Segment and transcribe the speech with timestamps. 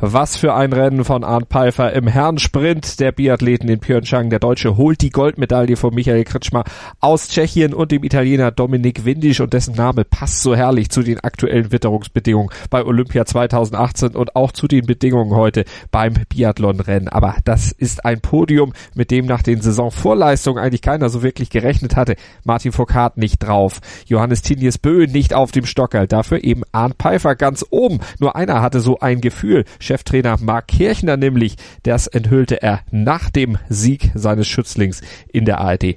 [0.00, 4.30] Was für ein Rennen von Arndt Pfeiffer im Herrensprint der Biathleten in Pyeongchang.
[4.30, 6.62] Der Deutsche holt die Goldmedaille von Michael Kritschmer
[7.00, 11.18] aus Tschechien und dem Italiener Dominik Windisch und dessen Name passt so herrlich zu den
[11.18, 17.08] aktuellen Witterungsbedingungen bei Olympia 2018 und auch zu den Bedingungen heute beim Biathlonrennen.
[17.08, 21.96] Aber das ist ein Podium, mit dem nach den Saisonvorleistungen eigentlich keiner so wirklich gerechnet
[21.96, 22.14] hatte.
[22.44, 27.34] Martin Foucault nicht drauf, Johannes Tinius Bö nicht auf dem Stockerl, dafür eben Arndt Pfeiffer
[27.34, 27.98] ganz oben.
[28.20, 29.64] Nur einer hatte so ein Gefühl.
[29.88, 31.56] Cheftrainer Mark Kirchner nämlich.
[31.82, 35.00] Das enthüllte er nach dem Sieg seines Schützlings
[35.32, 35.96] in der ARD.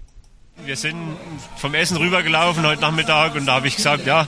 [0.63, 0.95] Wir sind
[1.58, 4.27] vom Essen rübergelaufen heute Nachmittag und da habe ich gesagt, ja,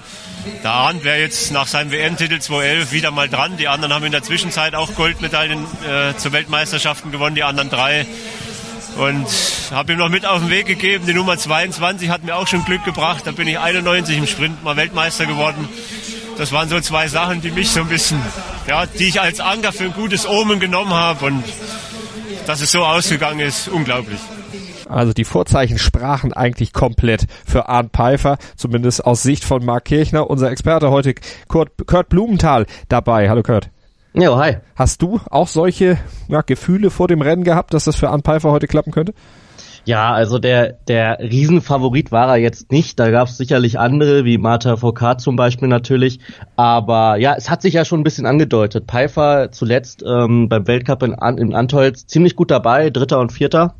[0.63, 3.55] der Arndt wäre jetzt nach seinem WM-Titel 2011 wieder mal dran.
[3.55, 8.05] Die anderen haben in der Zwischenzeit auch Goldmedaillen äh, zur Weltmeisterschaften gewonnen, die anderen drei.
[8.97, 9.27] Und
[9.71, 11.05] habe ihm noch mit auf den Weg gegeben.
[11.07, 13.25] Die Nummer 22 hat mir auch schon Glück gebracht.
[13.25, 15.69] Da bin ich 91 im Sprint mal Weltmeister geworden.
[16.37, 18.19] Das waren so zwei Sachen, die mich so ein bisschen,
[18.67, 21.43] ja, die ich als Anker für ein gutes Omen genommen habe und
[22.47, 24.19] dass es so ausgegangen ist, unglaublich.
[24.89, 30.29] Also die Vorzeichen sprachen eigentlich komplett für Arndt Pfeiffer, zumindest aus Sicht von Marc Kirchner.
[30.29, 31.15] Unser Experte heute,
[31.47, 33.29] Kurt, Kurt Blumenthal, dabei.
[33.29, 33.69] Hallo Kurt.
[34.13, 34.57] Ja, hi.
[34.75, 35.97] Hast du auch solche
[36.27, 39.13] ja, Gefühle vor dem Rennen gehabt, dass das für Arndt Pfeiffer heute klappen könnte?
[39.85, 42.99] Ja, also der, der Riesenfavorit war er jetzt nicht.
[42.99, 46.19] Da gab es sicherlich andere, wie Marta Foucault zum Beispiel natürlich.
[46.55, 48.85] Aber ja, es hat sich ja schon ein bisschen angedeutet.
[48.87, 53.75] Pfeiffer zuletzt ähm, beim Weltcup in, in Antolz ziemlich gut dabei, Dritter und Vierter.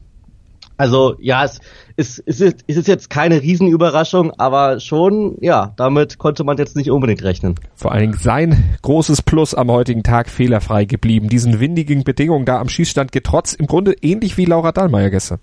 [0.75, 1.59] Also ja, es,
[1.95, 6.75] es, es, ist, es ist jetzt keine Riesenüberraschung, aber schon, ja, damit konnte man jetzt
[6.75, 7.55] nicht unbedingt rechnen.
[7.75, 11.29] Vor allen Dingen sein großes Plus am heutigen Tag fehlerfrei geblieben.
[11.29, 13.55] Diesen windigen Bedingungen da am Schießstand getrotzt.
[13.57, 15.39] Im Grunde ähnlich wie Laura Dahlmeier gestern.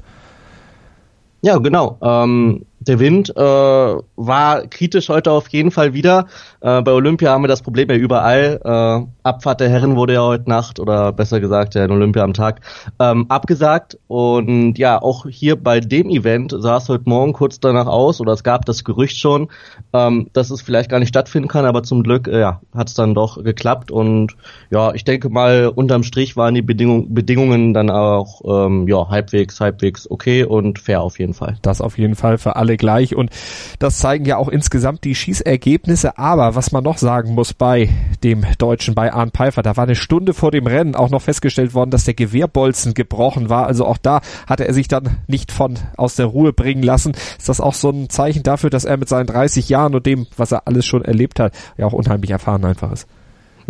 [1.43, 1.99] Ja, genau.
[2.03, 6.27] Ähm, der Wind äh, war kritisch heute auf jeden Fall wieder.
[6.63, 8.59] Äh, bei Olympia haben wir das Problem ja überall.
[8.65, 12.63] Äh, Abfahrt der Herren wurde ja heute Nacht oder besser gesagt der Olympia am Tag
[12.99, 13.99] ähm, abgesagt.
[14.09, 18.33] Und ja, auch hier bei dem Event sah es heute Morgen kurz danach aus oder
[18.33, 19.49] es gab das Gerücht schon,
[19.93, 21.67] ähm, dass es vielleicht gar nicht stattfinden kann.
[21.67, 23.91] Aber zum Glück äh, ja, hat es dann doch geklappt.
[23.91, 24.37] Und
[24.71, 29.61] ja, ich denke mal unterm Strich waren die Bedingung, Bedingungen dann auch ähm, ja halbwegs
[29.61, 31.59] halbwegs okay und fair auf jeden Fall.
[31.61, 33.31] Das auf jeden Fall für alle alle gleich und
[33.79, 36.19] das zeigen ja auch insgesamt die Schießergebnisse.
[36.19, 37.89] Aber was man noch sagen muss bei
[38.23, 41.75] dem Deutschen, bei Arndt Pfeiffer, da war eine Stunde vor dem Rennen auch noch festgestellt
[41.75, 43.67] worden, dass der Gewehrbolzen gebrochen war.
[43.67, 47.13] Also auch da hatte er sich dann nicht von aus der Ruhe bringen lassen.
[47.39, 50.27] Ist das auch so ein Zeichen dafür, dass er mit seinen 30 Jahren und dem,
[50.37, 53.09] was er alles schon erlebt hat, ja auch unheimlich erfahren einfach ist?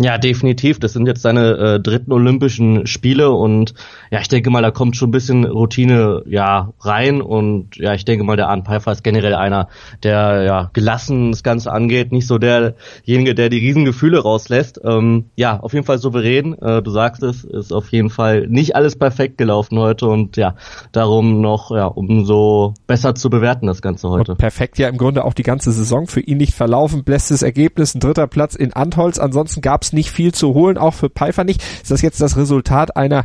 [0.02, 0.78] Ja, definitiv.
[0.78, 3.74] Das sind jetzt seine äh, dritten Olympischen Spiele und
[4.10, 8.06] ja, ich denke mal, da kommt schon ein bisschen Routine ja rein und ja, ich
[8.06, 9.68] denke mal, der Arne Pfeiffer ist generell einer,
[10.02, 14.80] der ja gelassen das Ganze angeht, nicht so derjenige, der die Riesengefühle rauslässt.
[14.82, 16.54] Ähm, ja, auf jeden Fall souverän.
[16.54, 20.54] Äh, du sagst es, ist auf jeden Fall nicht alles perfekt gelaufen heute und ja,
[20.92, 24.32] darum noch ja umso besser zu bewerten das Ganze heute.
[24.32, 27.04] Und perfekt ja im Grunde auch die ganze Saison für ihn nicht verlaufen.
[27.04, 29.18] Bestes Ergebnis, ein dritter Platz in Antholz.
[29.18, 31.62] Ansonsten gab es nicht viel zu holen, auch für Pfeiffer nicht.
[31.82, 33.24] Ist das jetzt das Resultat einer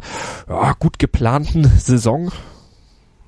[0.49, 2.31] ja, gut geplanten Saison?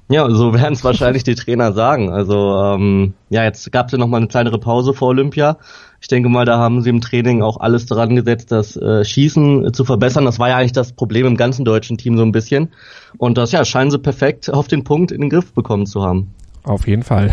[0.10, 2.10] Ja, so werden es wahrscheinlich die Trainer sagen.
[2.10, 5.58] Also ähm, ja, jetzt gab es ja noch mal eine kleinere Pause vor Olympia.
[6.00, 9.68] Ich denke mal, da haben sie im Training auch alles daran gesetzt, das äh, Schießen
[9.68, 10.26] äh, zu verbessern.
[10.26, 12.70] Das war ja eigentlich das Problem im ganzen deutschen Team so ein bisschen.
[13.18, 16.34] Und das ja scheinen sie perfekt auf den Punkt in den Griff bekommen zu haben.
[16.68, 17.32] Auf jeden Fall.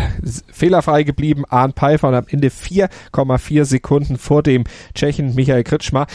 [0.49, 4.63] Fehlerfrei geblieben, Arndt Pfeiffer und am Ende 4,4 Sekunden vor dem
[4.93, 6.07] Tschechen Michael Kritschmer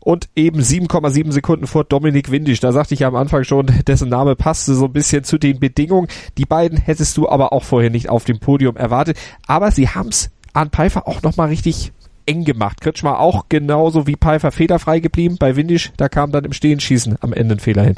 [0.00, 2.60] und eben 7,7 Sekunden vor Dominik Windisch.
[2.60, 5.58] Da sagte ich ja am Anfang schon, dessen Name passte so ein bisschen zu den
[5.58, 6.08] Bedingungen.
[6.36, 9.16] Die beiden hättest du aber auch vorher nicht auf dem Podium erwartet.
[9.46, 11.92] Aber sie haben's Arndt Pfeiffer auch nochmal richtig
[12.26, 12.82] eng gemacht.
[12.82, 15.36] Kritschmer auch genauso wie Pfeiffer fehlerfrei geblieben.
[15.38, 17.96] Bei Windisch, da kam dann im Stehenschießen am Ende ein Fehler hin.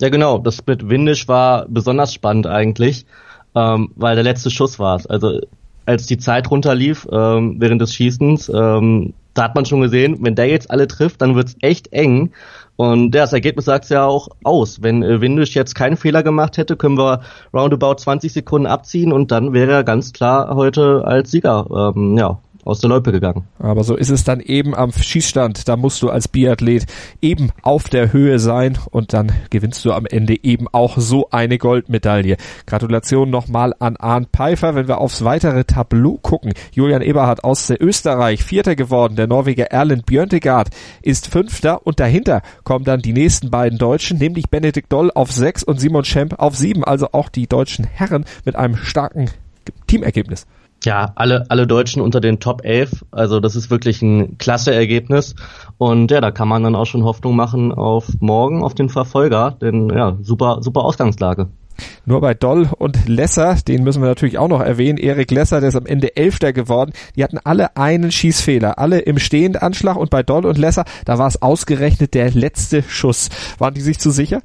[0.00, 3.04] Ja genau, das mit Windisch war besonders spannend eigentlich
[3.54, 5.06] ähm, weil der letzte Schuss war es.
[5.06, 5.40] Also
[5.86, 10.34] als die Zeit runterlief ähm, während des Schießens, ähm, da hat man schon gesehen, wenn
[10.34, 12.32] der jetzt alle trifft, dann wird's echt eng.
[12.76, 14.82] Und ja, das Ergebnis sagt ja auch aus.
[14.82, 17.20] Wenn äh, Windisch jetzt keinen Fehler gemacht hätte, können wir
[17.52, 22.38] roundabout 20 Sekunden abziehen und dann wäre er ganz klar heute als Sieger ähm, ja,
[22.64, 23.44] aus der Loipe gegangen.
[23.58, 25.68] Aber so ist es dann eben am Schießstand.
[25.68, 26.86] Da musst du als Biathlet
[27.20, 31.58] eben auf der Höhe sein und dann gewinnst du am Ende eben auch so eine
[31.58, 32.36] Goldmedaille.
[32.66, 34.74] Gratulation nochmal an Arndt Pfeiffer.
[34.74, 39.16] Wenn wir aufs weitere Tableau gucken, Julian Eberhardt aus Österreich, Vierter geworden.
[39.16, 40.70] Der Norweger Erlend Björntegard
[41.02, 45.62] ist Fünfter und dahinter kommen dann die nächsten beiden Deutschen, nämlich Benedikt Doll auf sechs
[45.62, 46.84] und Simon Schemp auf sieben.
[46.84, 49.30] Also auch die deutschen Herren mit einem starken
[49.86, 50.46] Teamergebnis.
[50.84, 53.04] Ja, alle, alle Deutschen unter den Top 11.
[53.10, 55.34] Also das ist wirklich ein klasse Ergebnis.
[55.78, 59.56] Und ja, da kann man dann auch schon Hoffnung machen auf morgen, auf den Verfolger.
[59.60, 61.48] Denn ja, super, super Ausgangslage.
[62.04, 65.70] Nur bei Doll und Lesser, den müssen wir natürlich auch noch erwähnen, Erik Lesser, der
[65.70, 70.22] ist am Ende Elfter geworden, die hatten alle einen Schießfehler, alle im Stehendanschlag und bei
[70.22, 73.30] Doll und Lesser, da war es ausgerechnet der letzte Schuss.
[73.58, 74.42] Waren die sich zu sicher?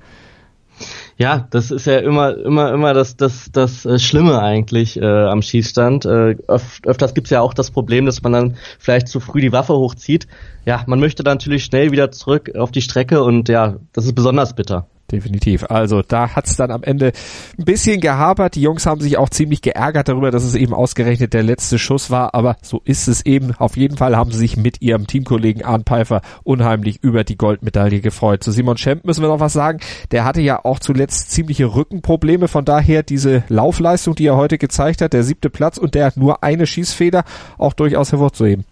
[1.18, 5.42] Ja, das ist ja immer, immer, immer das, das, das äh, Schlimme eigentlich äh, am
[5.42, 6.06] Schießstand.
[6.06, 9.54] Äh, öf öfters gibt's ja auch das Problem, dass man dann vielleicht zu früh die
[9.54, 10.28] Waffe hochzieht.
[10.66, 14.16] Ja, man möchte dann natürlich schnell wieder zurück auf die Strecke und ja, das ist
[14.16, 14.88] besonders bitter.
[15.12, 15.66] Definitiv.
[15.70, 17.12] Also da hat's dann am Ende
[17.60, 18.56] ein bisschen gehapert.
[18.56, 22.10] Die Jungs haben sich auch ziemlich geärgert darüber, dass es eben ausgerechnet der letzte Schuss
[22.10, 22.34] war.
[22.34, 23.54] Aber so ist es eben.
[23.56, 28.02] Auf jeden Fall haben sie sich mit ihrem Teamkollegen Arndt Pfeiffer unheimlich über die Goldmedaille
[28.02, 28.44] gefreut.
[28.44, 29.80] Zu Simon Schemp müssen wir noch was sagen.
[30.10, 32.48] Der hatte ja auch zuletzt ziemliche Rückenprobleme.
[32.48, 36.18] Von daher diese Laufleistung, die er heute gezeigt hat, der siebte Platz und der hat
[36.18, 37.26] nur eine Schießfeder,
[37.60, 38.66] auch durchaus hervorzuheben.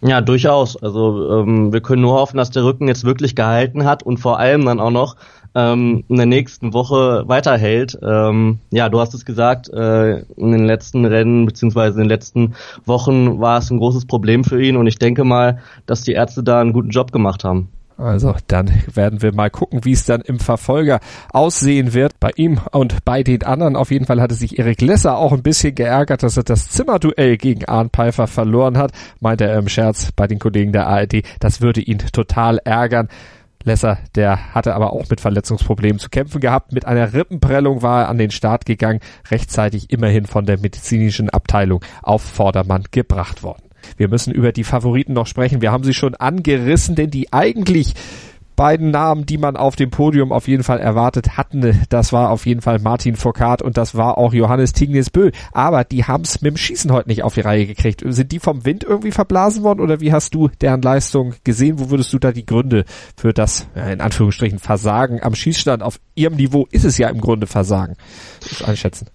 [0.00, 0.80] Ja, durchaus.
[0.80, 4.38] Also ähm, wir können nur hoffen, dass der Rücken jetzt wirklich gehalten hat und vor
[4.38, 5.16] allem dann auch noch
[5.54, 7.98] ähm, in der nächsten Woche weiterhält.
[8.02, 12.54] Ähm, ja, du hast es gesagt, äh, in den letzten Rennen beziehungsweise in den letzten
[12.84, 16.42] Wochen war es ein großes Problem für ihn und ich denke mal, dass die Ärzte
[16.42, 17.68] da einen guten Job gemacht haben.
[17.98, 21.00] Also dann werden wir mal gucken, wie es dann im Verfolger
[21.32, 22.20] aussehen wird.
[22.20, 23.74] Bei ihm und bei den anderen.
[23.74, 27.36] Auf jeden Fall hatte sich Erik Lesser auch ein bisschen geärgert, dass er das Zimmerduell
[27.36, 28.92] gegen Arndt Pfeiffer verloren hat.
[29.18, 33.08] Meinte er im Scherz bei den Kollegen der ARD, das würde ihn total ärgern.
[33.64, 36.72] Lesser, der hatte aber auch mit Verletzungsproblemen zu kämpfen gehabt.
[36.72, 39.00] Mit einer Rippenprellung war er an den Start gegangen,
[39.30, 43.68] rechtzeitig immerhin von der medizinischen Abteilung auf Vordermann gebracht worden.
[43.96, 45.62] Wir müssen über die Favoriten noch sprechen.
[45.62, 47.94] Wir haben sie schon angerissen, denn die eigentlich
[48.58, 52.44] beiden Namen, die man auf dem Podium auf jeden Fall erwartet hatten, das war auf
[52.44, 55.30] jeden Fall Martin Foucault und das war auch Johannes Tignes Bö.
[55.52, 58.02] Aber die haben es mit dem Schießen heute nicht auf die Reihe gekriegt.
[58.04, 61.78] Sind die vom Wind irgendwie verblasen worden oder wie hast du deren Leistung gesehen?
[61.78, 62.84] Wo würdest du da die Gründe
[63.16, 67.46] für das, in Anführungsstrichen, Versagen am Schießstand auf ihrem Niveau ist es ja im Grunde
[67.46, 67.94] Versagen,
[68.66, 69.06] einschätzen?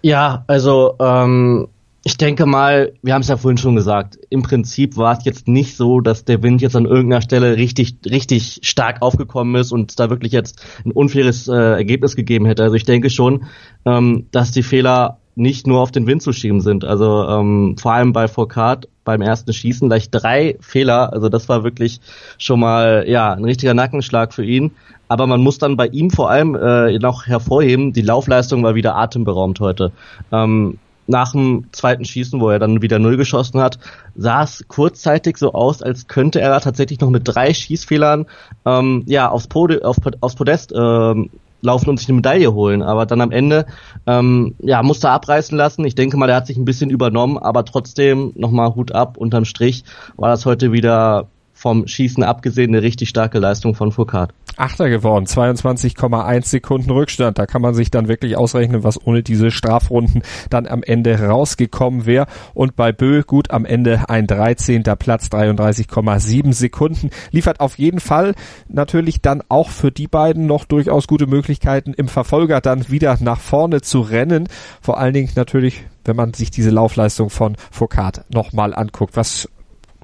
[0.00, 1.68] Ja, also ähm,
[2.08, 5.46] ich denke mal, wir haben es ja vorhin schon gesagt, im Prinzip war es jetzt
[5.46, 10.00] nicht so, dass der Wind jetzt an irgendeiner Stelle richtig, richtig stark aufgekommen ist und
[10.00, 12.62] da wirklich jetzt ein unfaires äh, Ergebnis gegeben hätte.
[12.62, 13.44] Also ich denke schon,
[13.84, 16.82] ähm, dass die Fehler nicht nur auf den Wind zu schieben sind.
[16.82, 21.12] Also ähm, vor allem bei Foucault beim ersten Schießen gleich drei Fehler.
[21.12, 22.00] Also das war wirklich
[22.38, 24.70] schon mal ja ein richtiger Nackenschlag für ihn.
[25.08, 28.96] Aber man muss dann bei ihm vor allem äh, noch hervorheben, die Laufleistung war wieder
[28.96, 29.92] atemberaumt heute.
[30.32, 30.78] Ähm,
[31.08, 33.78] nach dem zweiten Schießen, wo er dann wieder null geschossen hat,
[34.14, 38.26] sah es kurzzeitig so aus, als könnte er tatsächlich noch mit drei Schießfehlern
[38.66, 41.30] ähm, ja aufs, Pode auf, aufs Podest ähm,
[41.62, 42.82] laufen und sich eine Medaille holen.
[42.82, 43.66] Aber dann am Ende
[44.06, 45.84] ähm, ja musste er abreißen lassen.
[45.86, 49.16] Ich denke mal, der hat sich ein bisschen übernommen, aber trotzdem nochmal Hut ab.
[49.16, 49.84] Unterm Strich
[50.16, 54.30] war das heute wieder vom Schießen abgesehen eine richtig starke Leistung von Foucault.
[54.58, 57.38] Achter geworden, 22,1 Sekunden Rückstand.
[57.38, 62.06] Da kann man sich dann wirklich ausrechnen, was ohne diese Strafrunden dann am Ende rausgekommen
[62.06, 62.26] wäre.
[62.54, 64.82] Und bei Bö gut am Ende ein 13.
[64.98, 67.10] Platz, 33,7 Sekunden.
[67.30, 68.34] Liefert auf jeden Fall
[68.68, 73.40] natürlich dann auch für die beiden noch durchaus gute Möglichkeiten im Verfolger dann wieder nach
[73.40, 74.48] vorne zu rennen.
[74.80, 79.14] Vor allen Dingen natürlich wenn man sich diese Laufleistung von Foucault nochmal anguckt.
[79.14, 79.46] Was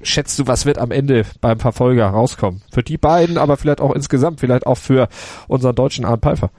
[0.03, 2.61] schätzt du, was wird am Ende beim Verfolger rauskommen?
[2.71, 5.07] Für die beiden, aber vielleicht auch insgesamt, vielleicht auch für
[5.47, 6.49] unseren deutschen Arndt Pfeiffer.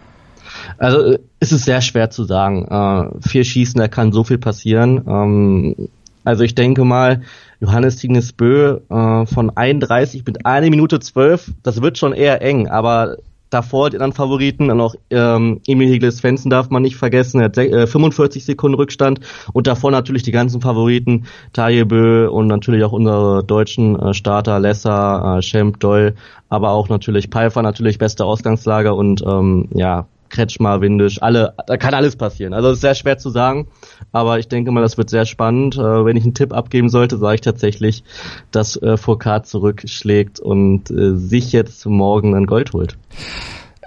[0.79, 2.67] Also äh, es ist sehr schwer zu sagen.
[2.69, 5.03] Äh, vier Schießen, da kann so viel passieren.
[5.07, 5.89] Ähm,
[6.25, 7.23] also ich denke mal,
[7.61, 12.69] Johannes Tignes Bö äh, von 31 mit einer Minute 12, das wird schon eher eng,
[12.69, 13.17] aber
[13.51, 17.47] davor die anderen Favoriten, dann auch ähm, Emil Hegel Svensson darf man nicht vergessen, er
[17.47, 19.21] hat äh, 45 Sekunden Rückstand.
[19.53, 24.59] Und davor natürlich die ganzen Favoriten, Taje Bö und natürlich auch unsere deutschen äh, Starter,
[24.61, 26.15] Lesser, äh, Schemp, Doll,
[26.49, 28.95] aber auch natürlich Pfeiffer, natürlich beste Ausgangslage.
[28.95, 32.55] Und ähm, ja, Kretschmer, Windisch, alle, da kann alles passieren.
[32.55, 33.69] Also es ist sehr schwer zu sagen,
[34.13, 35.77] aber ich denke mal, das wird sehr spannend.
[35.77, 38.05] Äh, wenn ich einen Tipp abgeben sollte, sage ich tatsächlich,
[38.51, 42.97] dass äh, Foucault zurückschlägt und äh, sich jetzt morgen ein Gold holt.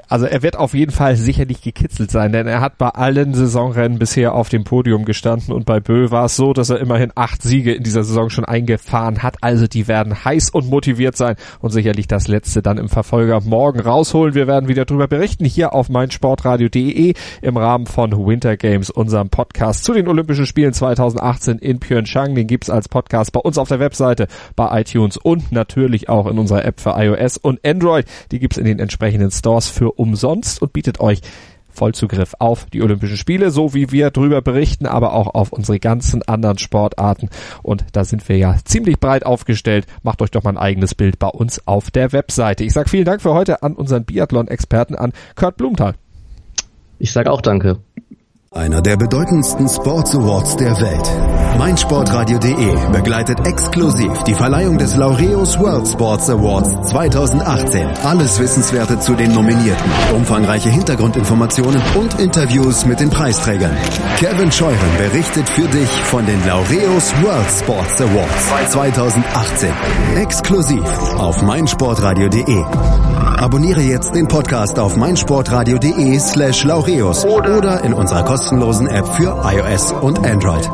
[0.09, 3.99] Also er wird auf jeden Fall sicherlich gekitzelt sein, denn er hat bei allen Saisonrennen
[3.99, 7.43] bisher auf dem Podium gestanden und bei Bö war es so, dass er immerhin acht
[7.43, 9.37] Siege in dieser Saison schon eingefahren hat.
[9.41, 13.79] Also die werden heiß und motiviert sein und sicherlich das letzte dann im Verfolger morgen
[13.79, 14.33] rausholen.
[14.33, 17.13] Wir werden wieder drüber berichten hier auf meinsportradio.de
[17.43, 22.33] im Rahmen von Winter Games, unserem Podcast zu den Olympischen Spielen 2018 in Pyeongchang.
[22.33, 26.39] Den gibt's als Podcast bei uns auf der Webseite, bei iTunes und natürlich auch in
[26.39, 28.05] unserer App für iOS und Android.
[28.31, 31.21] Die gibt's in den entsprechenden Stores für umsonst und bietet euch
[31.79, 36.23] Vollzugriff auf die Olympischen Spiele, so wie wir drüber berichten, aber auch auf unsere ganzen
[36.23, 37.29] anderen Sportarten.
[37.63, 39.85] Und da sind wir ja ziemlich breit aufgestellt.
[40.03, 42.63] Macht euch doch mal ein eigenes Bild bei uns auf der Webseite.
[42.63, 45.93] Ich sage vielen Dank für heute an unseren Biathlon-Experten, an Kurt Blumenthal.
[46.97, 47.77] Ich sage auch danke.
[48.51, 51.38] Einer der bedeutendsten Sports Awards der Welt.
[51.59, 57.85] meinsportradio.de begleitet exklusiv die Verleihung des Laureus World Sports Awards 2018.
[58.03, 63.75] Alles Wissenswerte zu den Nominierten, umfangreiche Hintergrundinformationen und Interviews mit den Preisträgern.
[64.17, 69.69] Kevin Scheuren berichtet für dich von den Laureus World Sports Awards 2018.
[70.15, 70.83] Exklusiv
[71.17, 72.63] auf meinsportradio.de.
[73.37, 79.91] Abonniere jetzt den Podcast auf meinsportradio.de slash laureus oder in unserer kostenlosen App für iOS
[79.91, 80.69] und Android.